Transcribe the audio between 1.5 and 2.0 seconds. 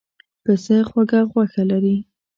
لري.